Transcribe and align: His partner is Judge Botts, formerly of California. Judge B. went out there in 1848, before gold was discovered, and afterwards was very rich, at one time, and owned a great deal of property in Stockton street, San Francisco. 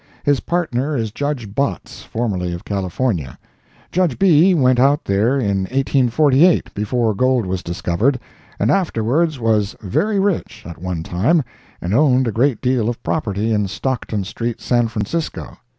His 0.23 0.39
partner 0.39 0.97
is 0.97 1.11
Judge 1.11 1.53
Botts, 1.53 2.01
formerly 2.01 2.53
of 2.53 2.65
California. 2.65 3.37
Judge 3.91 4.17
B. 4.17 4.55
went 4.55 4.79
out 4.79 5.05
there 5.05 5.37
in 5.39 5.65
1848, 5.65 6.73
before 6.73 7.13
gold 7.13 7.45
was 7.45 7.61
discovered, 7.61 8.19
and 8.57 8.71
afterwards 8.71 9.39
was 9.39 9.75
very 9.79 10.19
rich, 10.19 10.63
at 10.65 10.81
one 10.81 11.03
time, 11.03 11.43
and 11.81 11.93
owned 11.93 12.27
a 12.27 12.31
great 12.31 12.61
deal 12.61 12.89
of 12.89 13.03
property 13.03 13.53
in 13.53 13.67
Stockton 13.67 14.23
street, 14.23 14.59
San 14.59 14.87
Francisco. 14.87 15.55